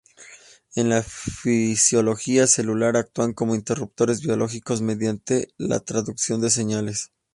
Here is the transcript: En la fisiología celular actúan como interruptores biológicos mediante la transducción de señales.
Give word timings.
En 0.73 0.89
la 0.89 1.03
fisiología 1.03 2.47
celular 2.47 2.97
actúan 2.97 3.33
como 3.33 3.53
interruptores 3.53 4.21
biológicos 4.21 4.81
mediante 4.81 5.49
la 5.59 5.79
transducción 5.79 6.41
de 6.41 6.49
señales. 6.49 7.11